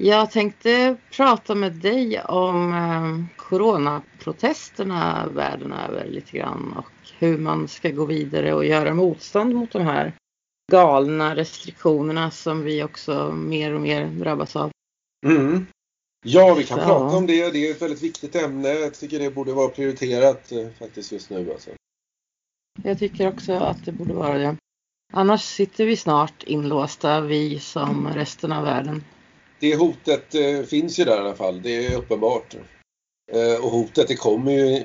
[0.00, 7.68] Jag tänkte prata med dig om eh, coronaprotesterna världen över lite grann och hur man
[7.68, 10.12] ska gå vidare och göra motstånd mot de här
[10.72, 14.70] galna restriktionerna som vi också mer och mer drabbas av.
[15.26, 15.66] Mm.
[16.24, 16.84] Ja, vi kan ja.
[16.84, 17.52] prata om det.
[17.52, 18.68] Det är ett väldigt viktigt ämne.
[18.68, 21.52] Jag tycker det borde vara prioriterat eh, faktiskt just nu.
[21.52, 21.70] Alltså.
[22.82, 24.56] Jag tycker också att det borde vara det.
[25.12, 29.04] Annars sitter vi snart inlåsta, vi som resten av världen.
[29.62, 32.54] Det hotet eh, finns ju där i alla fall, det är uppenbart.
[33.32, 34.82] Eh, och hotet det kommer ju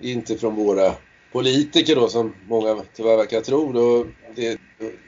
[0.00, 0.94] inte från våra
[1.32, 3.72] politiker då som många tyvärr verkar tro.
[3.72, 4.06] Då.
[4.34, 4.58] Det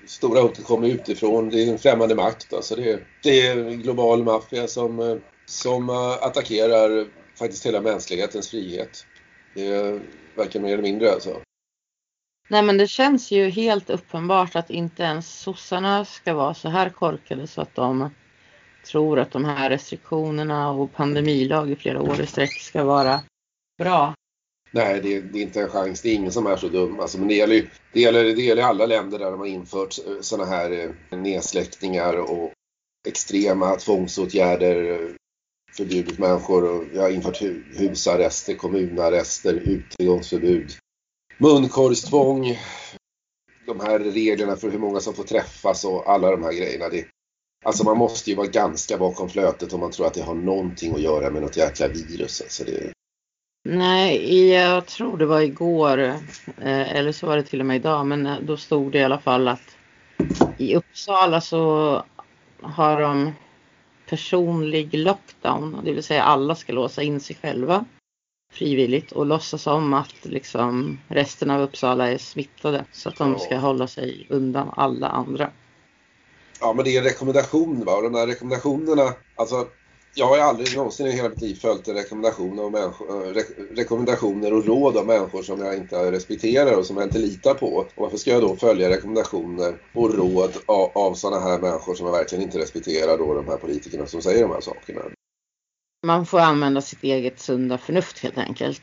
[0.07, 2.53] stora hotet kommer utifrån, det är en främmande makt.
[2.53, 5.91] Alltså det, det är en global maffia som, eh, som
[6.21, 7.07] attackerar
[7.39, 9.07] faktiskt hela mänsklighetens frihet.
[9.55, 10.01] Det
[10.37, 11.41] verkar mer eller mindre alltså.
[12.49, 16.91] Nej men det känns ju helt uppenbart att inte ens sossarna ska vara så här
[16.91, 18.11] korkade så att de
[18.85, 23.21] tror att de här restriktionerna och pandemilag i flera år i sträck ska vara
[23.79, 24.15] bra.
[24.71, 26.03] Nej, det, det, är inte en chans.
[26.03, 27.01] Det är ingen som är så dum.
[27.01, 29.99] Alltså, men det gäller ju det gäller, det gäller alla länder där de har infört
[30.07, 32.53] eh, sådana här eh, nedsläckningar och
[33.09, 35.15] extrema tvångsåtgärder, eh,
[35.77, 40.73] förbjudit människor och ja, infört infört husarrester, kommunarrester, utegångsförbud,
[41.39, 42.59] munkorgstvång,
[43.67, 46.89] de här reglerna för hur många som får träffas och alla de här grejerna.
[46.89, 47.07] Det,
[47.63, 50.95] Alltså man måste ju vara ganska bakom flötet om man tror att det har någonting
[50.95, 52.41] att göra med något jäkla virus.
[52.41, 52.93] Alltså det...
[53.69, 56.17] Nej, jag tror det var igår, eh,
[56.97, 59.19] eller så var det till och med idag, men eh, då stod det i alla
[59.19, 59.77] fall att
[60.59, 62.03] i Uppsala så
[62.63, 63.33] har de
[64.09, 67.85] personlig lockdown, det vill säga alla ska låsa in sig själva
[68.53, 73.57] frivilligt och låtsas om att liksom resten av Uppsala är smittade så att de ska
[73.57, 75.51] hålla sig undan alla andra
[76.63, 79.67] ja men det är en rekommendation va och de här rekommendationerna, alltså
[80.15, 83.33] jag har ju aldrig någonsin i hela mitt liv följt en rekommendation av människor, eh,
[83.33, 83.43] re,
[83.75, 87.67] rekommendationer och råd av människor som jag inte respekterar och som jag inte litar på.
[87.67, 92.07] Och varför ska jag då följa rekommendationer och råd av, av sådana här människor som
[92.07, 95.01] jag verkligen inte respekterar då, de här politikerna som säger de här sakerna?
[96.07, 98.81] Man får använda sitt eget sunda förnuft helt enkelt.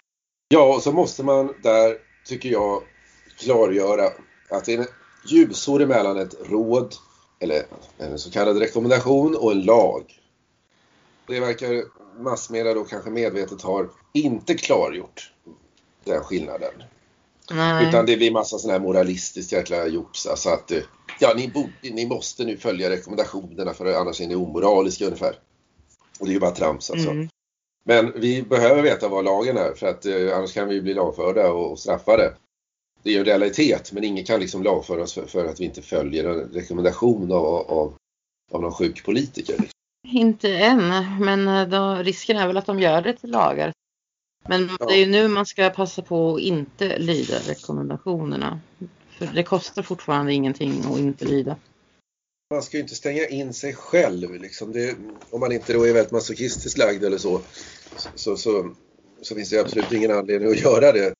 [0.48, 2.84] Ja, och så måste man där, tycker jag,
[3.40, 4.06] klargöra
[4.50, 4.88] att det är en
[5.26, 6.96] ljusår emellan ett råd
[7.40, 7.66] eller
[7.98, 10.20] en så kallad rekommendation och en lag.
[11.28, 11.84] Det verkar
[12.20, 15.32] massmedia då kanske medvetet har inte klargjort
[16.04, 16.74] den skillnaden.
[17.52, 17.88] Nej.
[17.88, 20.28] Utan det blir massa sån här moralistiskt jäkla jox.
[20.28, 20.72] Alltså att
[21.20, 25.40] ja, ni, borde, ni måste nu följa rekommendationerna för annars är ni omoraliska ungefär.
[26.20, 27.10] Och det är ju bara trams alltså.
[27.10, 27.30] Mm.
[27.84, 31.52] Men vi behöver veta vad lagen är för att eh, annars kan vi bli lagförda
[31.52, 32.34] och straffade
[33.04, 35.82] det är ju en realitet men ingen kan liksom lagföras för, för, att vi inte
[35.82, 37.94] följer en rekommendation av, av,
[38.52, 39.56] av någon sjuk politiker.
[40.08, 43.74] Inte än, men eh, då, risken är väl att de gör det till lagar.
[44.48, 44.86] Men ja.
[44.86, 48.60] det är ju nu man ska passa på att inte lyda rekommendationerna.
[49.10, 51.56] För det kostar fortfarande ingenting att inte lyda.
[52.54, 54.72] Man ska ju inte stänga in sig själv liksom.
[54.72, 54.96] Det,
[55.30, 57.42] om man inte då är väldigt masochistiskt lagd eller så,
[58.16, 58.76] så, så,
[59.22, 61.14] så finns det absolut ingen anledning att göra det.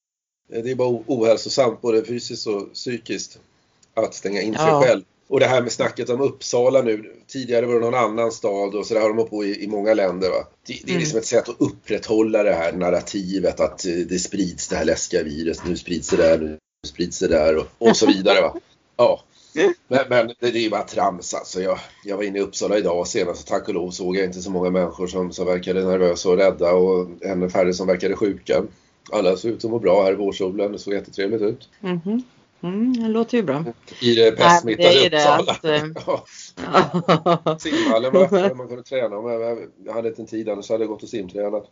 [0.54, 3.40] Eh, det är bara ohälsosamt både fysiskt och psykiskt
[3.94, 4.82] att stänga in sig ja.
[4.82, 5.04] själv.
[5.28, 7.16] Och det här med snacket om Uppsala nu.
[7.28, 9.68] Tidigare var det någon annan stad och så där har de hållit på i, i
[9.68, 10.30] många länder.
[10.30, 10.48] Va?
[10.68, 11.00] Det, det är mm.
[11.00, 15.24] liksom ett sätt att upprätthålla det här narrativet att eh, det sprids det här läskiga
[15.24, 15.66] viruset.
[15.68, 16.58] Nu sprids det där, nu
[16.88, 18.42] sprids det där och, och så vidare.
[18.42, 18.56] Va?
[18.98, 19.24] Ja.
[19.88, 21.62] Men, men det, det är ju bara trams alltså.
[21.62, 24.42] Jag, jag var inne i Uppsala idag senast och tack och lov såg jag inte
[24.42, 28.64] så många människor som, som verkade nervösa och rädda och ännu färre som verkade sjuka
[29.12, 30.72] alla såg ut att må bra här i vårsolen.
[30.72, 31.70] Det såg jättetrevligt ut.
[31.82, 32.22] Mm -hmm.
[32.62, 33.66] Mm, det låter ju bra.
[34.02, 35.52] I det pestsmittade Uppsala.
[35.52, 35.66] Att,
[37.48, 37.58] äh...
[37.60, 39.16] Simhallen var öppen, man kunde träna.
[39.86, 41.70] jag hade inte en tid annars hade jag gått och simtränat.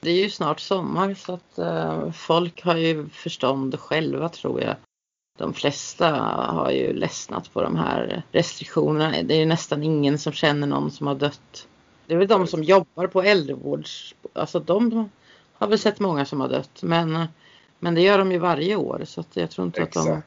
[0.00, 4.76] Det är ju snart sommar så att uh, folk har ju förstånd själva tror jag.
[5.38, 6.10] De flesta
[6.48, 9.22] har ju ledsnat på de här restriktionerna.
[9.22, 11.68] Det är ju nästan ingen som känner någon som har dött.
[12.06, 14.14] Det är väl de som jobbar på äldrevårds...
[14.32, 15.10] Alltså de
[15.58, 16.82] har väl sett många som har dött.
[16.82, 17.24] Men,
[17.78, 20.08] men det gör de ju varje år så att jag tror inte Exakt.
[20.08, 20.22] att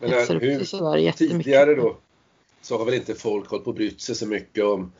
[0.00, 1.44] de hetsar upp sig sådär jättemycket.
[1.44, 1.96] Tidigare då
[2.62, 4.92] så har väl inte folk hållit på och brytt sig så mycket om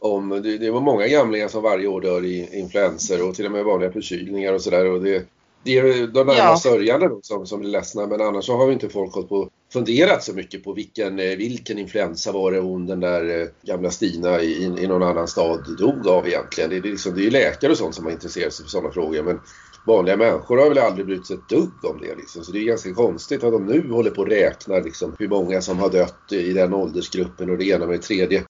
[0.00, 3.52] om, det, det var många gamlingar som varje år dör i influenser och till och
[3.52, 4.86] med vanliga förkylningar och sådär.
[4.90, 5.28] Och det,
[5.62, 6.70] det är de närmast ja.
[6.70, 9.50] sörjande då som, som blir ledsna men annars så har ju inte folk hållit på
[9.72, 13.90] funderat så mycket på vilken, eh, vilken influensa var det hon den där eh, gamla
[13.90, 16.70] Stina i, i någon annan stad dog av egentligen.
[16.70, 18.92] Det är, liksom, det är ju läkare och sånt som har intresserat sig för sådana
[18.92, 19.40] frågor men
[19.86, 22.44] vanliga människor har väl aldrig brytt sig ett dugg om det liksom.
[22.44, 25.60] Så det är ganska konstigt att de nu håller på och räknar liksom hur många
[25.60, 28.44] som har dött i den åldersgruppen och det ena med det tredje.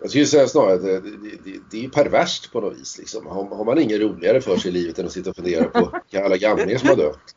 [0.00, 2.98] Jag skulle säga snarare att det, det, det är perverst på något vis.
[2.98, 3.26] Liksom.
[3.26, 5.90] Har, har, man inget roligare för sig i livet än att sitta och fundera på
[6.24, 7.34] alla gamlingar som har dött?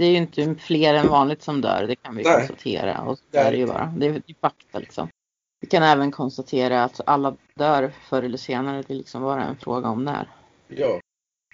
[0.00, 2.36] Det är ju inte fler än vanligt som dör, det kan vi Nej.
[2.36, 3.00] konstatera.
[3.00, 3.94] Och så är det ju bara.
[3.96, 5.08] Det är fakta liksom.
[5.60, 8.82] Vi kan även konstatera att alla dör förr eller senare.
[8.86, 10.28] Det är liksom bara en fråga om när.
[10.68, 11.00] Ja,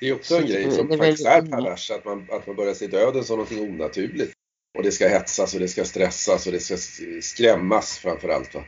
[0.00, 1.90] det är också en så grej som är faktiskt är pervers.
[1.90, 4.32] Att man, att man börjar se döden som någonting onaturligt.
[4.78, 6.76] Och det ska hetsas och det ska stressas och det ska
[7.22, 8.54] skrämmas framförallt.
[8.54, 8.64] Va?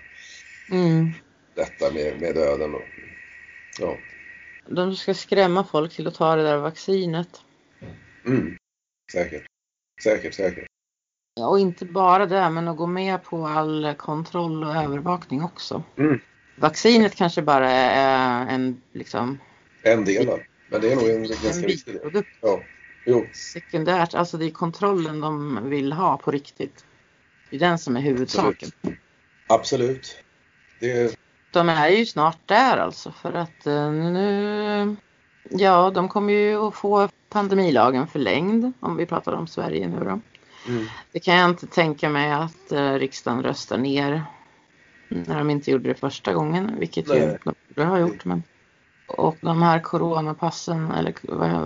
[0.70, 1.12] Mm.
[1.54, 2.74] Detta med, med döden.
[2.74, 2.82] Och,
[3.80, 3.96] ja.
[4.68, 7.40] De ska skrämma folk till att ta det där vaccinet.
[8.26, 8.56] Mm.
[9.12, 9.57] Säkert.
[10.02, 10.66] Säkert, säkert.
[11.40, 15.82] Och inte bara det, men att gå med på all kontroll och övervakning också.
[15.96, 16.20] Mm.
[16.56, 19.38] Vaccinet kanske bara är en liksom...
[19.82, 20.40] En del av
[20.70, 22.24] men det är nog en ganska viktig del.
[22.40, 22.60] Ja.
[23.06, 23.26] Jo.
[23.32, 26.84] Sekundärt, alltså det är kontrollen de vill ha på riktigt.
[27.50, 28.70] Det är den som är huvudsaken.
[28.82, 28.98] Absolut.
[29.46, 30.24] Absolut.
[30.80, 31.18] Det...
[31.50, 34.96] De är ju snart där alltså för att uh, nu...
[35.50, 40.20] Ja, de kommer ju att få pandemilagen förlängd om vi pratar om Sverige nu då.
[40.72, 40.86] Mm.
[41.12, 44.24] Det kan jag inte tänka mig att uh, riksdagen röstar ner
[45.08, 47.18] när de inte gjorde det första gången, vilket Nej.
[47.18, 48.24] ju de borde ha gjort.
[48.24, 48.42] Men...
[49.08, 51.14] Och de här coronapassen eller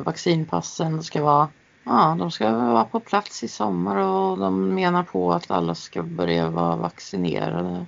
[0.05, 1.49] vaccinpassen ska vara
[1.85, 6.03] Ja, de ska vara på plats i sommar och de menar på att alla ska
[6.03, 7.87] börja vara vaccinerade.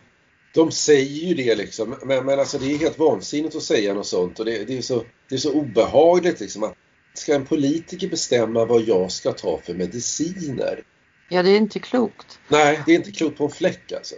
[0.55, 4.06] De säger ju det liksom, men, men alltså det är helt vansinnigt att säga något
[4.06, 6.75] sånt och det, det är, så, det är så obehagligt liksom att
[7.15, 10.83] ska en politiker bestämma vad jag ska ta för mediciner?
[11.29, 12.39] Ja, det är inte klokt.
[12.49, 14.15] Nej, det är inte klokt på en fläck alltså.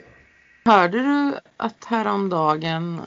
[0.65, 3.01] Hörde du att häromdagen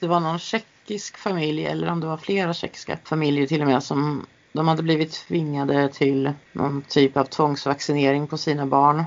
[0.00, 3.82] det var någon tjeckisk familj eller om det var flera tjeckiska familjer till och med
[3.82, 9.04] som de hade blivit tvingade till någon typ av tvångsvaccinering på sina barn.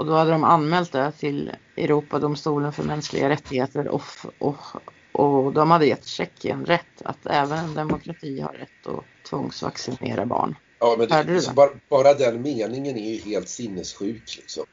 [0.00, 4.02] Och då hade de anmält det till Europadomstolen för mänskliga rättigheter och,
[4.38, 4.56] och,
[5.12, 10.56] och de hade gett Tjeckien rätt att även en demokrati har rätt att tvångsvaccinera barn.
[10.78, 11.54] Ja, men det, det?
[11.54, 14.36] Bara, bara, den meningen är ju helt sinnessjuk.
[14.36, 14.64] Liksom.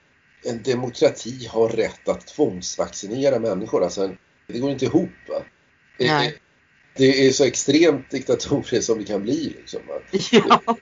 [0.46, 3.84] En demokrati har rätt att tvångsvaccinera människor.
[3.84, 4.10] Alltså,
[4.48, 5.10] det går inte ihop.
[5.30, 5.42] Va?
[6.00, 6.38] Nej.
[6.98, 9.56] Det är så extremt diktatoriskt som det kan bli.
[9.58, 9.82] Liksom.
[10.32, 10.78] Ja,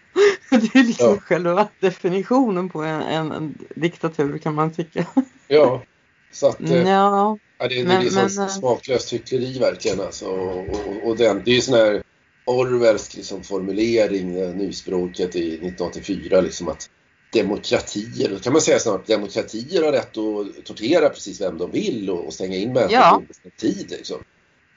[0.74, 1.20] det är liksom ja.
[1.20, 5.06] själva definitionen på en, en, en, diktatur kan man tycka.
[5.48, 5.84] Ja,
[6.32, 10.02] så att eh, ja, ja, det, men, det är så men, eh, smaklöst hyckleri verkligen.
[10.02, 10.26] Alltså.
[10.26, 12.04] Och, och, och den, det är ju sån här
[12.46, 16.90] Orwellsk liksom, formulering, nyspråket i 1984, liksom att
[17.34, 22.10] demokratier, då kan man säga snart demokratier har rätt att tortera precis vem de vill
[22.10, 23.22] och, och stänga in människor ja.
[23.44, 23.92] på tid.
[23.92, 24.18] Liksom.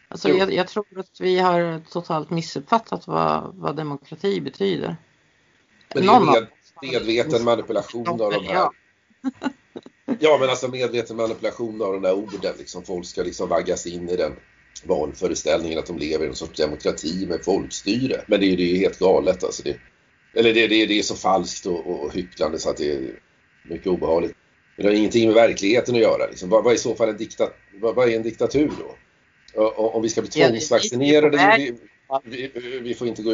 [0.08, 4.96] Alltså jag, jag, tror att vi har totalt missuppfattat vad, vad demokrati betyder.
[5.94, 6.46] Men det är med,
[6.82, 8.54] medveten manipulation av de här.
[8.54, 8.72] Ja.
[10.20, 12.54] ja men alltså medveten manipulation av de där orden.
[12.58, 14.32] Liksom, folk ska liksom vaggas in i den
[14.84, 18.24] vanföreställningen att de lever i en sorts demokrati med folkstyre.
[18.26, 19.62] Men det är ju helt galet alltså.
[19.62, 19.76] Det,
[20.34, 23.20] eller det, det, det är så falskt och, och hycklande så att det är
[23.64, 24.32] mycket obehagligt.
[24.76, 26.26] Det har ingenting med verkligheten att göra.
[26.26, 26.48] Liksom.
[26.48, 27.48] Vad, vad är i så fall en, dikta,
[27.80, 28.94] vad, vad är en diktatur då?
[29.76, 31.74] om vi ska bli tvångsvaccinerade, vi,
[32.24, 32.50] vi,
[32.82, 33.32] vi, får inte gå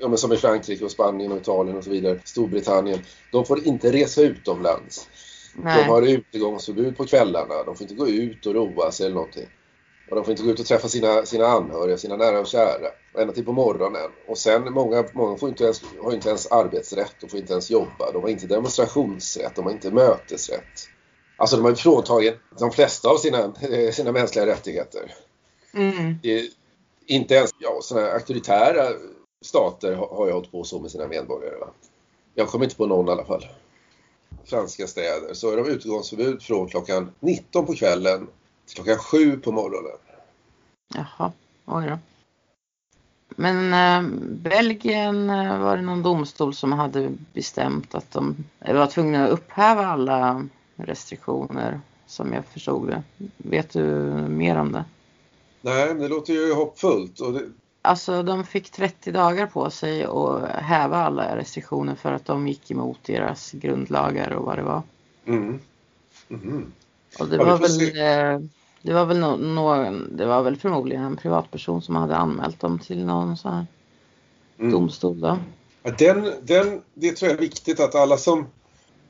[0.00, 2.98] ja, men som i Frankrike och Spanien och Italien och så vidare, Storbritannien,
[3.32, 5.08] de får inte resa utomlands.
[5.54, 5.84] Nej.
[5.84, 9.48] De har utegångsförbud på kvällarna, de får inte gå ut och roa sig eller någonting.
[10.10, 12.88] Och de får inte gå ut och träffa sina, sina anhöriga, sina nära och kära,
[13.18, 14.10] ända till på morgonen.
[14.26, 17.70] Och sen, många, många får inte ens, har inte ens arbetsrätt, de får inte ens
[17.70, 20.88] jobba, de har inte demonstrationsrätt, de har inte mötesrätt.
[21.36, 23.54] Alltså de har fråntagit de flesta av sina,
[23.92, 25.14] sina mänskliga rättigheter.
[25.74, 26.18] Mm
[27.06, 28.84] inte ens ja, sådana auktoritära
[29.44, 31.56] stater har, ju hållit på så med sina medborgare.
[31.56, 31.66] Va?
[32.34, 33.46] Jag kommer inte på någon i alla fall.
[34.44, 38.26] Franska städer så är de utgångsförbud från klockan 19 på kvällen
[38.66, 39.98] till klockan 7 på morgonen.
[40.94, 41.32] Jaha,
[41.64, 41.98] oj då.
[43.28, 48.86] Men äh, Belgien eh, var det någon domstol som hade bestämt att de eh, var
[48.86, 53.02] tvungna att upphäva alla restriktioner som jag förstod det.
[53.36, 53.84] Vet du
[54.28, 54.84] mer om det?
[55.66, 57.20] Nej, det låter ju hoppfullt.
[57.20, 57.42] Och det...
[57.82, 62.70] Alltså de fick 30 dagar på sig att häva alla restriktioner för att de gick
[62.70, 64.82] emot deras grundlagar och vad det var.
[65.26, 65.60] Mm.
[66.28, 66.72] Mm.
[67.18, 68.48] Och det, ja, var väl, eh,
[68.82, 73.04] det var väl no, det var väl förmodligen en privatperson som hade anmält dem till
[73.04, 73.66] någon sån här
[74.58, 74.72] mm.
[74.72, 75.38] domstol då.
[75.82, 78.46] Ja, den, den, det tror jag är viktigt att alla som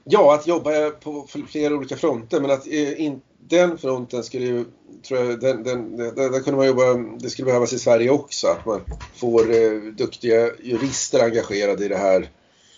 [0.09, 4.65] Ja, att jobba på flera olika fronter men att eh, in, den fronten skulle ju,
[5.09, 8.47] tror jag, den, den, där, där kunde man jobba, det skulle behövas i Sverige också,
[8.47, 8.81] att man
[9.15, 12.31] får eh, duktiga jurister engagerade i det här.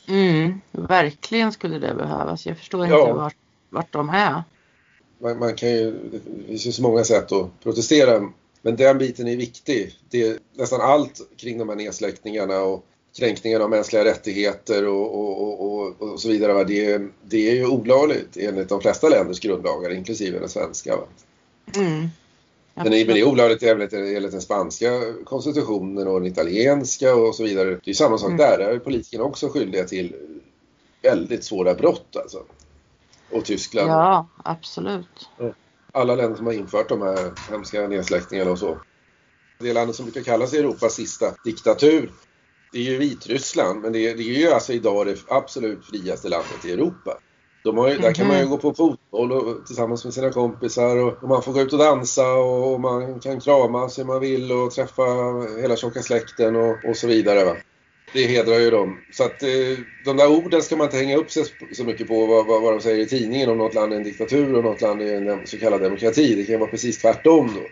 [0.09, 2.47] Mm, verkligen skulle det behövas.
[2.47, 3.12] Jag förstår inte ja.
[3.12, 3.37] vart,
[3.71, 4.43] vart de är.
[5.19, 9.29] Man, man, kan ju, det finns ju så många sätt att protestera Men den biten
[9.29, 9.95] är viktig.
[10.11, 12.85] Det, nästan allt kring de här nedsläckningarna och
[13.17, 16.65] kränkningarna av mänskliga rättigheter och, och, och, och så vidare.
[16.65, 20.99] Det, det, är ju olagligt enligt de flesta länders grundlagar, inklusive den svenska.
[21.77, 22.09] Mm.
[22.75, 27.81] Men det är olagligt även enligt den spanska konstitutionen och den italienska och så vidare.
[27.85, 28.38] Det är samma sak mm.
[28.38, 28.59] där.
[28.59, 30.15] Där är politikerna också skyldiga till
[31.03, 32.43] väldigt svåra brott alltså.
[33.33, 33.91] Och Tyskland.
[33.91, 35.29] Ja, absolut.
[35.93, 38.79] Alla länder som har infört de här hemska nedsläckningarna och så.
[39.59, 42.12] Det landet som brukar kallas Europas sista diktatur
[42.72, 46.28] det är ju Vitryssland, men det är, det är ju alltså idag det absolut friaste
[46.28, 47.18] landet i Europa.
[47.64, 48.06] De har ju, mm -hmm.
[48.06, 48.50] Där kan man ju mhm.
[48.50, 51.78] gå på fotboll och, tillsammans med sina kompisar och, och, man får gå ut och
[51.78, 55.02] dansa och, och man kan kramas hur man vill och träffa
[55.60, 57.44] hela tjocka släkten och, och så vidare.
[57.44, 57.56] Va?
[58.12, 58.98] Det hedrar ju dem.
[59.12, 59.48] Så att eh,
[60.04, 62.72] de där orden ska man inte hänga upp sig så mycket på vad, vad, vad
[62.72, 65.46] de säger i tidningen om något land är en diktatur och något land är en
[65.46, 66.34] så kallad demokrati.
[66.34, 67.62] Det kan vara precis tvärtom då.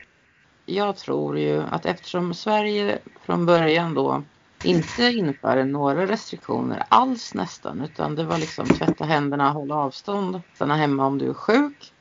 [0.67, 4.23] Jag tror ju att eftersom Sverige från början då
[4.65, 10.77] inte införa några restriktioner alls nästan utan det var liksom tvätta händerna, hålla avstånd, stanna
[10.77, 11.93] hemma om du är sjuk.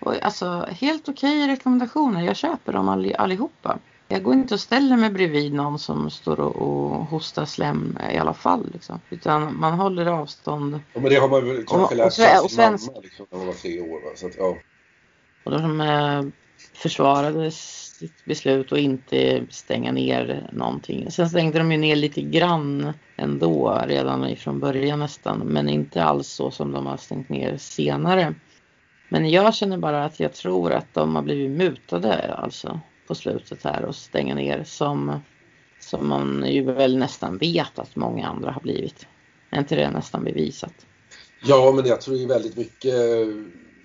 [0.00, 3.78] Och alltså helt okej rekommendationer, jag köper dem all, allihopa.
[4.08, 8.18] Jag går inte och ställer mig bredvid någon som står och, och hostar slem i
[8.18, 8.70] alla fall.
[8.72, 9.00] Liksom.
[9.10, 10.80] Utan man håller avstånd.
[10.92, 13.46] Ja, men det har man väl kanske lärt sig av sin mamma liksom, när man
[13.46, 14.04] var tre år.
[14.04, 14.10] Va?
[14.16, 14.56] Så att, ja.
[15.44, 16.22] Och de eh,
[16.74, 21.10] försvarades sitt beslut att inte stänga ner någonting.
[21.10, 26.28] Sen stängde de ju ner lite grann ändå redan ifrån början nästan men inte alls
[26.28, 28.34] så som de har stängt ner senare.
[29.08, 33.64] Men jag känner bara att jag tror att de har blivit mutade alltså på slutet
[33.64, 35.20] här och stänga ner som,
[35.80, 39.06] som man ju väl nästan vet att många andra har blivit.
[39.50, 40.86] Är inte det nästan bevisat?
[41.42, 42.94] Ja, men jag tror ju väldigt mycket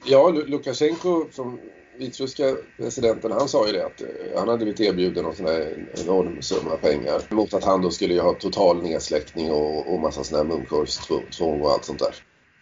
[0.05, 1.59] Ja, Lukasjenko från
[2.00, 5.88] vitryska presidenten han sa ju det att eh, han hade blivit erbjuden en sån här
[6.03, 10.50] enorm summa pengar mot att han då skulle ha total nedsläckning och, och massa sådana
[10.50, 12.15] här munkorgstvång och allt sånt där.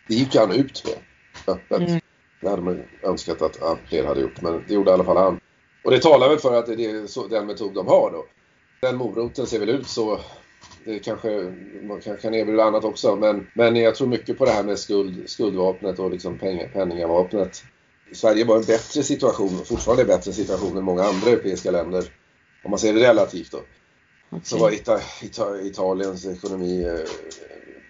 [0.08, 0.96] Det gick han ut med
[1.56, 1.90] öppet.
[1.90, 2.00] Mm.
[2.42, 5.18] Det hade man önskat att, att fler hade gjort men det gjorde i alla fall
[5.18, 5.40] han.
[5.84, 8.26] Och det talar väl för att det är den metod de har då.
[8.82, 10.20] Den moroten ser väl ut så
[10.86, 11.54] det kanske,
[11.84, 14.80] man kan, kan erbjuda annat också men, men jag tror mycket på det här med
[14.80, 17.64] skuld, skuldvapnet och liksom pengar, penningavapnet.
[18.14, 22.04] Sverige var en bättre situation, fortfarande en bättre situation än många andra europeiska länder.
[22.64, 23.58] Om man ser det relativt då.
[23.58, 24.40] Okay.
[24.44, 27.00] Så var Ita Ita Italiens ekonomi eh,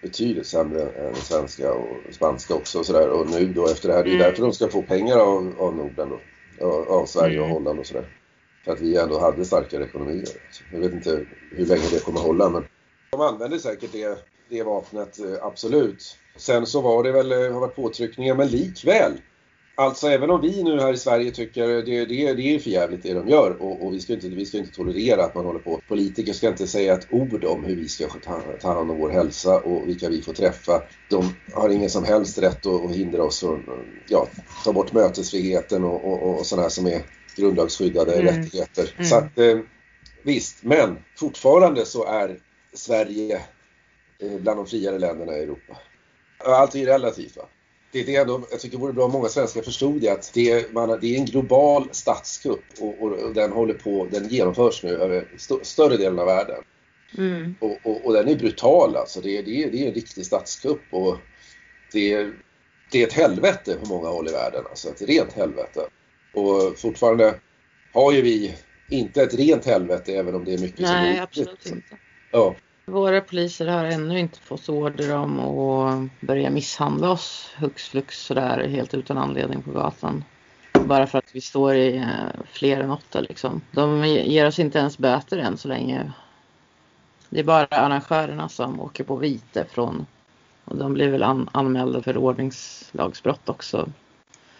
[0.02, 3.08] betydligt sämre än svenska och spanska också och sådär.
[3.08, 4.26] Och nu då efter det här, det är mm.
[4.26, 6.20] därför de ska få pengar av, av Norden då.
[6.66, 7.56] Av, av Sverige och mm.
[7.56, 8.08] Holland och sådär.
[8.64, 10.28] För att vi ändå hade starkare ekonomier.
[10.72, 12.64] Jag vet inte hur länge det kommer hålla men
[13.10, 16.16] de använder säkert det, det vapnet, eh, absolut.
[16.36, 19.12] Sen så var det väl, eh, har varit påtryckningar, men likväl.
[19.78, 23.02] Alltså även om vi nu här i Sverige tycker det, det, det är för jävligt
[23.02, 25.58] det de gör och, och, vi, ska inte, vi ska inte tolerera att man håller
[25.58, 25.80] på.
[25.88, 29.10] Politiker ska inte säga ett ord om hur vi ska ta, ta hand om vår
[29.10, 30.82] hälsa och vilka vi får träffa.
[31.10, 33.64] De har ingen som helst rätt att, att hindra oss från,
[34.08, 34.28] ja,
[34.64, 37.02] ta bort mötesfriheten och, och, och sådana här som är
[37.36, 38.26] grundlagsskyddade mm.
[38.26, 38.94] rättigheter.
[38.96, 39.08] Mm.
[39.08, 39.58] Så att, eh,
[40.22, 42.38] visst, men fortfarande så är
[42.72, 43.42] Sverige
[44.18, 45.76] eh, bland de friare länderna i Europa.
[46.44, 47.36] Allt är relativt.
[47.36, 47.48] Va?
[47.92, 50.30] Det är det ändå, jag tycker det vore bra om många svenskar förstod det att
[50.34, 54.90] det, man, det är en global statskupp och, och, den håller på, den genomförs nu
[54.90, 56.64] över st större delen av världen.
[57.18, 57.54] Mm.
[57.60, 60.26] Och, och, och, den är brutal alltså, det är, det, är, det är en riktig
[60.26, 61.16] statskupp och
[61.92, 62.32] det är,
[62.90, 65.80] det är ett helvete på många håll i världen, alltså ett rent helvete.
[66.34, 67.34] Och fortfarande
[67.92, 68.54] har ju vi
[68.90, 71.98] inte ett rent helvete även om det är mycket Nej, som är absolut inte.
[72.32, 72.56] Ja.
[72.88, 78.68] Våra poliser har ännu inte fått order om att börja misshandla oss hux flux sådär
[78.68, 80.24] helt utan anledning på gatan.
[80.72, 83.60] Bara för att vi står i eh, fler än åtta liksom.
[83.70, 86.12] De ger oss inte ens böter än så länge.
[87.28, 90.06] Det är bara arrangörerna som åker på vite från
[90.64, 93.88] och de blir väl an anmälda för ordningslagsbrott också.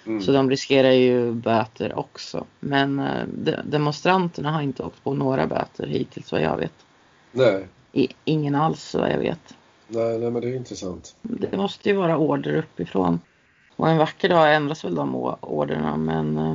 [0.06, 0.22] Mm.
[0.22, 2.44] Så de riskerar ju böter också.
[2.60, 6.74] Men eh, de demonstranterna har inte åkt på några böter hittills vad jag vet.
[7.32, 7.66] Nej.
[8.24, 9.54] Ingen alls vad jag vet.
[9.88, 11.14] Nej, nej, men det är intressant.
[11.22, 13.20] Det måste ju vara order uppifrån.
[13.76, 16.54] Och en vacker dag ändras väl de orderna men eh,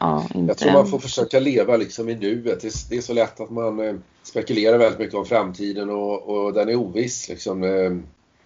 [0.00, 2.60] ja, inte Jag tror man får försöka leva liksom i nuet.
[2.60, 6.52] Det, det är så lätt att man eh, spekulerar väldigt mycket om framtiden och, och
[6.52, 7.62] den är oviss liksom.
[7.62, 7.96] Eh,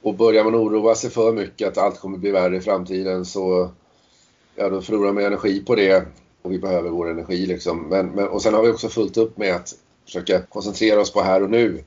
[0.03, 3.71] och börjar man oroa sig för mycket att allt kommer bli värre i framtiden så
[4.57, 6.07] ja, då förlorar man energi på det
[6.43, 7.89] och vi behöver vår energi liksom.
[7.89, 11.21] Men, men, och sen har vi också fullt upp med att försöka koncentrera oss på
[11.21, 11.85] här och nu.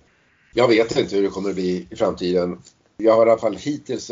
[0.57, 2.59] Jag vet inte hur det kommer att bli i framtiden.
[2.97, 4.09] Jag har i alla fall hittills,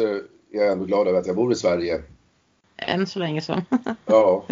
[0.52, 2.02] jag är ändå glad över att jag bor i Sverige.
[2.78, 3.62] Än så länge så.
[4.06, 4.46] ja.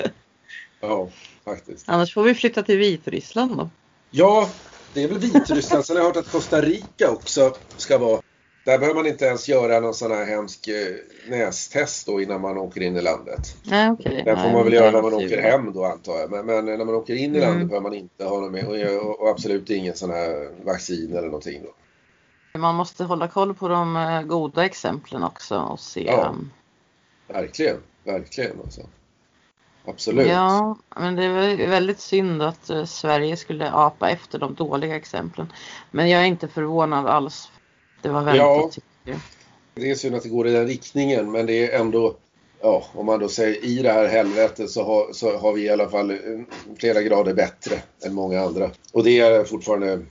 [0.82, 1.10] Ja,
[1.46, 1.90] faktiskt.
[1.90, 3.70] Annars får vi flytta till Vitryssland då.
[4.12, 4.50] Ja,
[4.94, 5.86] det är väl Vitryssland.
[5.86, 8.22] Sen har jag hört att Costa Rica också ska vara
[8.66, 10.96] där behöver man inte ens göra någon sån här hemsk eh,
[11.30, 13.56] nästest då innan man åker in i landet.
[13.64, 14.24] Nej, okay.
[14.24, 16.32] Den får man väl göra är när man åker hem då antar jag.
[16.32, 17.50] Men, men när man åker in i Mm.
[17.50, 21.28] landet behöver man inte ha något med och, och absolut ingen sån här vaccin eller
[21.28, 21.74] någonting då.
[22.54, 26.04] Man måste hålla koll på de eh, goda exemplen också och se.
[26.04, 26.36] Ja.
[27.28, 28.82] Verkligen, verkligen alltså.
[29.86, 30.28] Absolut.
[30.28, 34.96] Ja, men det är väl väldigt synd att eh, Sverige skulle apa efter de dåliga
[34.96, 35.54] exemplen.
[35.92, 37.52] Men jag är inte förvånad alls.
[38.02, 39.16] Det var väntat Ja.
[39.74, 42.16] Det är synd att det går i den riktningen men det är ändå,
[42.62, 45.70] ja om man då säger i det här helvetet så har, så har vi i
[45.70, 46.18] alla fall eh,
[46.80, 48.72] flera grader bättre än många andra.
[48.94, 50.06] Och det är fortfarande,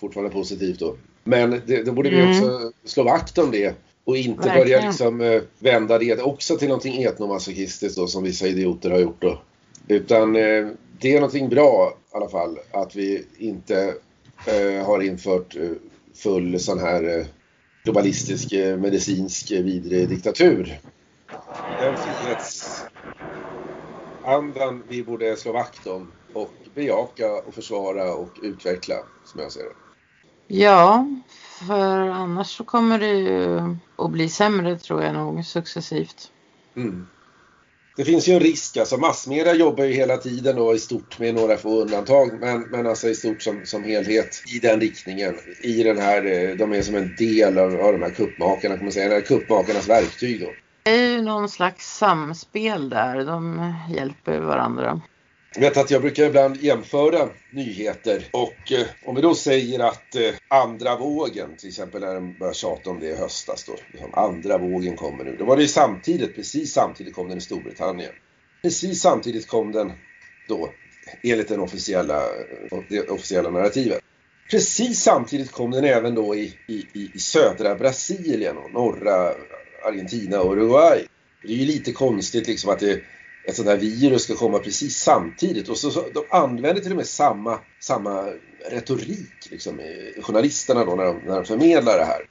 [0.00, 0.96] fortfarande positivt då.
[1.24, 2.30] Men det, då borde vi Mm.
[2.30, 3.74] också slå vakt om det
[4.04, 4.58] och inte Verkligen.
[4.58, 9.22] börja liksom eh, vända det också till någonting etnomasochistiskt då som vissa idioter har gjort
[9.22, 9.42] då.
[9.88, 10.66] Utan eh,
[11.00, 13.94] det är någonting bra i alla fall att vi inte
[14.46, 15.56] eh, har infört
[16.14, 17.26] full sån här
[17.84, 20.80] globalistisk medicinsk vidrig diktatur.
[21.80, 29.52] Den frihetsandan vi borde slå vakt om och bejaka och försvara och utveckla som jag
[29.52, 29.72] ser det.
[30.46, 31.06] Ja,
[31.68, 33.60] för annars så kommer det ju
[33.96, 36.30] att bli sämre tror jag nog successivt.
[36.76, 37.06] Mm.
[37.96, 41.34] Det finns ju en risk, alltså massmedia jobbar ju hela tiden och i stort med
[41.34, 45.34] några få undantag men, men alltså i stort som, som helhet i den riktningen.
[45.62, 48.84] I den här, eh, de är som en del av, av de här kuppmakarna kan
[48.84, 50.46] man säga, här kuppmakarnas verktyg då.
[50.82, 55.00] Det är ju någon slags samspel där, de hjälper varandra.
[55.54, 60.14] Jag vet att jag brukar ibland jämföra nyheter och eh, om vi då säger att
[60.14, 64.14] eh, andra vågen, till exempel när de började tjata om det i höstas då, liksom,
[64.14, 65.36] andra vågen kommer nu.
[65.38, 68.12] Då var det ju samtidigt, precis samtidigt kom den i Storbritannien.
[68.62, 69.92] Precis samtidigt kom den
[70.48, 70.70] då,
[71.22, 74.00] enligt den officiella, eh, det officiella narrativet.
[74.50, 79.34] Precis samtidigt kom den även då i, i i södra Brasilien och norra
[79.84, 81.06] Argentina och Uruguay.
[81.42, 83.00] Det är ju lite konstigt liksom att det
[83.44, 86.96] ett sånt här virus ska komma precis samtidigt och så, så de använder till och
[86.96, 88.24] med samma, samma
[88.70, 89.80] retorik, liksom,
[90.22, 92.26] journalisterna då när de, när de förmedlar det här.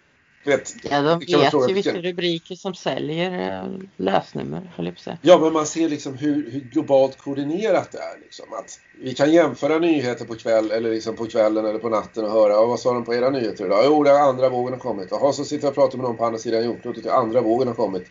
[0.46, 5.00] Vet, Ja, de det vet ju vilka rubriker som säljer eh, lösnummer, höll jag på
[5.00, 5.18] att säga.
[5.22, 8.20] Ja, men man ser liksom hur, hur globalt koordinerat det är.
[8.22, 8.46] Liksom.
[8.54, 12.32] Att vi kan jämföra nyheter på, kväll, eller liksom på kvällen eller på natten och
[12.32, 13.84] höra vad sa de på era nyheter idag?
[13.86, 15.08] Jo, den andra vågen har kommit.
[15.12, 17.68] Jaha, så sitter jag och pratar med någon på andra sidan jordklotet och andra vågen
[17.68, 18.04] har kommit.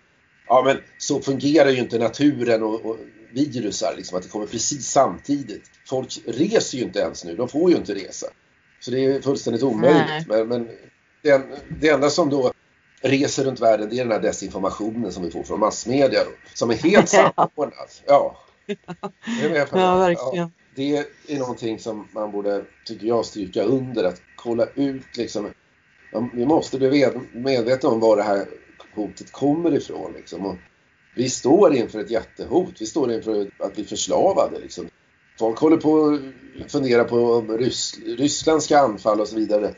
[0.50, 2.96] Ja, men så fungerar ju inte naturen och, och
[3.32, 5.62] virusar, liksom, att det kommer precis samtidigt.
[5.86, 8.26] Folk reser ju inte ens nu, de får ju inte resa.
[8.80, 10.26] Så det är fullständigt omöjligt.
[10.28, 10.68] Men, men
[11.22, 11.42] det,
[11.80, 12.52] det enda som då
[13.02, 16.70] reser runt världen det är den här desinformationen som vi får från massmedia då, som
[16.70, 17.88] är helt samordnad.
[18.06, 18.36] Ja.
[18.66, 18.76] Det.
[19.72, 20.52] Ja, verkligen.
[20.74, 20.96] det
[21.28, 25.50] är någonting som man borde, tycker jag, stryka under att kolla ut liksom.
[26.12, 28.46] Ja, Vi måste bli medvetna om var det här
[28.94, 30.46] hotet kommer ifrån liksom.
[30.46, 30.56] Och
[31.14, 32.74] vi står inför ett jättehot.
[32.80, 34.88] Vi står inför att bli förslavade liksom.
[35.38, 36.18] Folk håller på
[36.64, 39.74] att fundera på om Ryss, Ryssland ska anfalla och så vidare.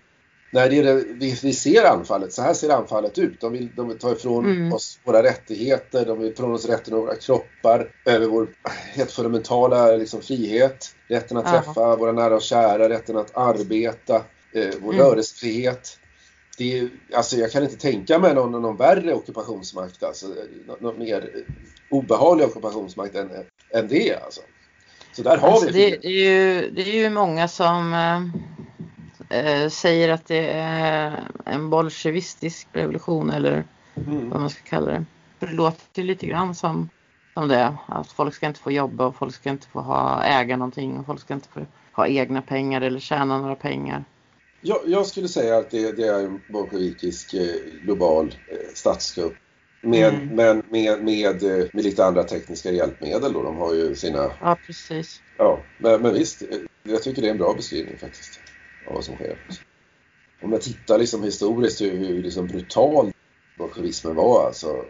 [0.55, 3.41] När det det, vi, vi ser anfallet, så här ser anfallet ut.
[3.41, 4.73] De vill, de vill ta ifrån Mm.
[4.73, 8.49] oss våra rättigheter, de vill ifrån oss rätten över våra kroppar, över vår
[8.95, 11.53] helt fundamentala liksom, frihet, rätten att Ja.
[11.63, 14.17] träffa våra nära och kära, rätten att arbeta,
[14.55, 15.05] eh, vår Mm.
[15.05, 15.99] rörelsefrihet.
[16.59, 20.27] Det är, alltså jag kan inte tänka mig någon, någon värre ockupationsmakt, alltså,
[20.81, 21.55] någon, mer eh,
[21.91, 23.31] obehaglig ockupationsmakt än,
[23.75, 24.17] än det.
[24.25, 24.41] Alltså.
[25.13, 27.95] Så där har Alltså, vi det, är ju, det är ju många som
[29.29, 34.31] eh, säger att det är en bolsjevistisk revolution eller Mm.
[34.31, 35.05] vad man ska kalla det.
[35.39, 36.89] Det låter ju lite grann som,
[37.35, 37.77] som det.
[37.87, 41.07] Att folk ska inte få jobba och folk ska inte få ha, äga någonting och
[41.07, 41.61] folk ska inte få
[41.93, 44.05] ha egna pengar eller tjäna några pengar.
[44.65, 49.33] Jag, jag skulle säga att det, det är en bolsjevikisk eh, global eh, statskupp.
[49.83, 50.37] Med, Mm.
[50.37, 53.43] Men med, med, eh, med lite andra tekniska hjälpmedel då.
[53.43, 55.21] De har ju sina, Ja, precis.
[55.39, 56.43] ja, men, men visst.
[56.83, 58.41] Jag tycker det är en bra beskrivning faktiskt.
[58.87, 59.37] Av vad som sker.
[60.43, 63.13] Om jag tittar liksom historiskt hur, hur liksom brutal
[63.59, 64.85] bolsjevismen var alltså.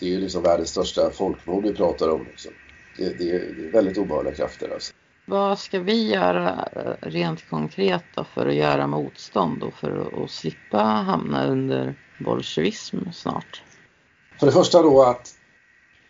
[0.00, 2.26] Det är ju liksom världens största folkmord vi pratar om.
[2.30, 2.52] Liksom.
[2.96, 4.92] Det, det är väldigt obehagliga krafter alltså.
[5.26, 6.68] Vad ska vi göra
[7.00, 13.62] rent konkret då för att göra motstånd och för att, slippa hamna under bolsjevism snart?
[14.40, 15.28] För det första då att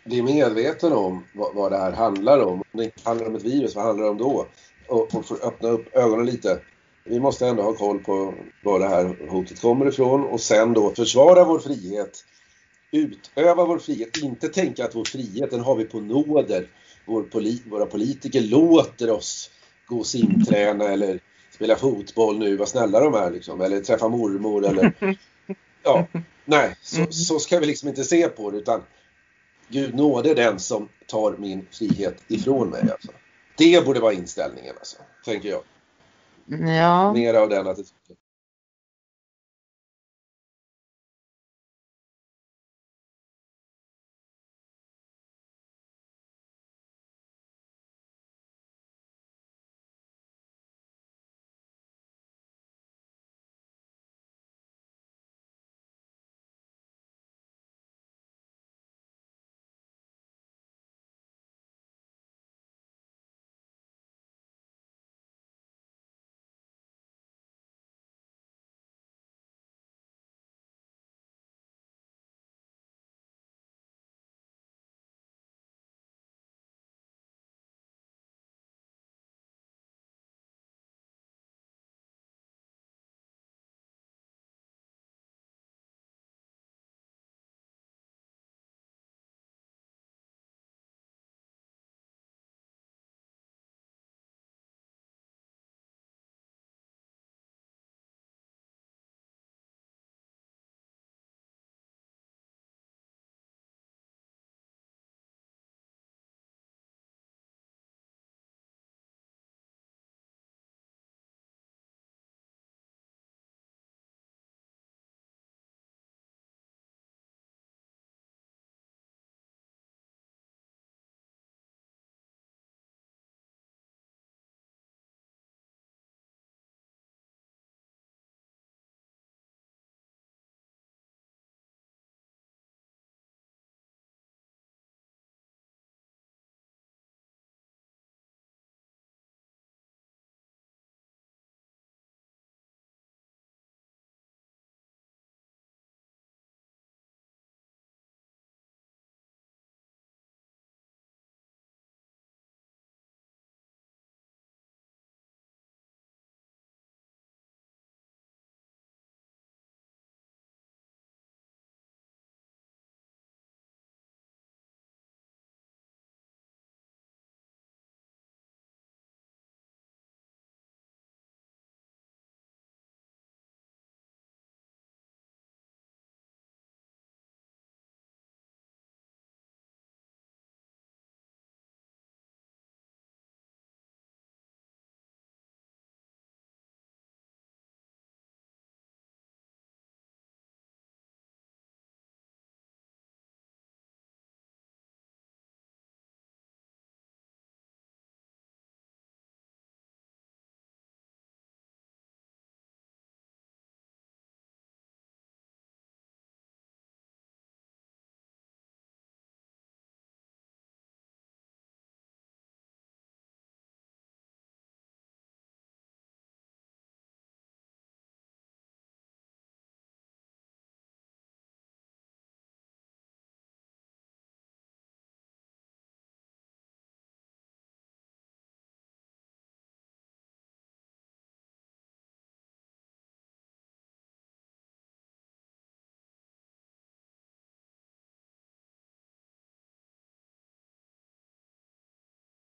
[0.05, 2.53] bli medveten om vad, vad det här handlar om.
[2.53, 4.47] Om det inte handlar om ett virus, vad handlar det om då?
[4.87, 6.59] Och, och att öppna upp ögonen lite.
[7.05, 10.89] Vi måste ändå ha koll på var det här hotet kommer ifrån och sen då
[10.95, 12.25] försvara vår frihet.
[12.91, 16.67] Utöva vår frihet, inte tänka att vår frihet den har vi på nåder
[17.05, 19.51] vår polit, våra politiker låter oss
[19.87, 21.19] gå och simträna eller
[21.51, 24.93] spela fotboll nu, vad snälla de är liksom, eller träffa mormor eller
[25.83, 26.07] ja,
[26.45, 28.83] nej, så, så ska vi liksom inte se på det utan
[29.67, 33.11] Gud nåde den som tar min frihet ifrån mig alltså.
[33.57, 35.63] Det borde vara inställningen alltså, tänker jag.
[36.77, 37.13] Ja.
[37.13, 38.17] Mer av den attityden.